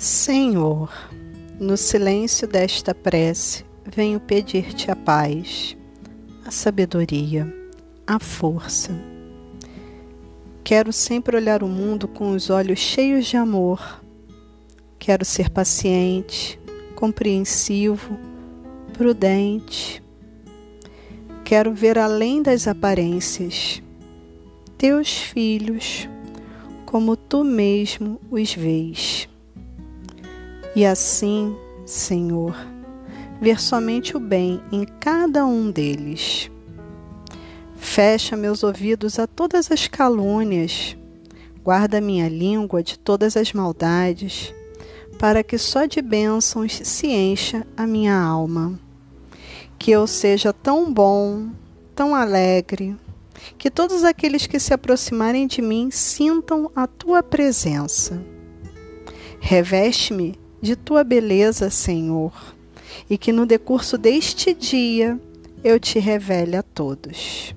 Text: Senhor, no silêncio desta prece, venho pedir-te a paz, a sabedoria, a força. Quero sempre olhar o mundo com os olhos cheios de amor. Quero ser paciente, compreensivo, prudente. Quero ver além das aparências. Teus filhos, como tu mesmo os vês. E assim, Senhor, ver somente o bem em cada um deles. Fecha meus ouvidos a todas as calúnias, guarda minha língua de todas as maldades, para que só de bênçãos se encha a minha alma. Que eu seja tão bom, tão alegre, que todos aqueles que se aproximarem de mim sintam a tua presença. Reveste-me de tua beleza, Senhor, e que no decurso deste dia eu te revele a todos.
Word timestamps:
Senhor, 0.00 0.92
no 1.58 1.76
silêncio 1.76 2.46
desta 2.46 2.94
prece, 2.94 3.64
venho 3.84 4.20
pedir-te 4.20 4.92
a 4.92 4.94
paz, 4.94 5.76
a 6.46 6.52
sabedoria, 6.52 7.52
a 8.06 8.20
força. 8.20 8.92
Quero 10.62 10.92
sempre 10.92 11.36
olhar 11.36 11.64
o 11.64 11.66
mundo 11.66 12.06
com 12.06 12.30
os 12.30 12.48
olhos 12.48 12.78
cheios 12.78 13.26
de 13.26 13.36
amor. 13.36 14.00
Quero 15.00 15.24
ser 15.24 15.50
paciente, 15.50 16.60
compreensivo, 16.94 18.16
prudente. 18.92 20.00
Quero 21.44 21.74
ver 21.74 21.98
além 21.98 22.40
das 22.40 22.68
aparências. 22.68 23.82
Teus 24.76 25.18
filhos, 25.18 26.08
como 26.86 27.16
tu 27.16 27.42
mesmo 27.42 28.20
os 28.30 28.54
vês. 28.54 29.28
E 30.78 30.86
assim, 30.86 31.56
Senhor, 31.84 32.54
ver 33.40 33.60
somente 33.60 34.16
o 34.16 34.20
bem 34.20 34.62
em 34.70 34.84
cada 34.84 35.44
um 35.44 35.72
deles. 35.72 36.48
Fecha 37.76 38.36
meus 38.36 38.62
ouvidos 38.62 39.18
a 39.18 39.26
todas 39.26 39.72
as 39.72 39.88
calúnias, 39.88 40.96
guarda 41.64 42.00
minha 42.00 42.28
língua 42.28 42.80
de 42.80 42.96
todas 42.96 43.36
as 43.36 43.52
maldades, 43.52 44.54
para 45.18 45.42
que 45.42 45.58
só 45.58 45.84
de 45.84 46.00
bênçãos 46.00 46.80
se 46.84 47.08
encha 47.08 47.66
a 47.76 47.84
minha 47.84 48.14
alma. 48.16 48.78
Que 49.80 49.90
eu 49.90 50.06
seja 50.06 50.52
tão 50.52 50.94
bom, 50.94 51.48
tão 51.92 52.14
alegre, 52.14 52.96
que 53.58 53.68
todos 53.68 54.04
aqueles 54.04 54.46
que 54.46 54.60
se 54.60 54.72
aproximarem 54.72 55.48
de 55.48 55.60
mim 55.60 55.90
sintam 55.90 56.70
a 56.76 56.86
tua 56.86 57.20
presença. 57.20 58.22
Reveste-me 59.40 60.38
de 60.60 60.76
tua 60.76 61.04
beleza, 61.04 61.70
Senhor, 61.70 62.32
e 63.08 63.16
que 63.16 63.32
no 63.32 63.46
decurso 63.46 63.96
deste 63.96 64.52
dia 64.52 65.18
eu 65.62 65.78
te 65.78 65.98
revele 65.98 66.56
a 66.56 66.62
todos. 66.62 67.54